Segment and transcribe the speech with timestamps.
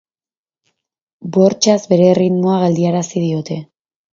[1.35, 3.63] Bortxaz bere erritmoa geldiarazi diote.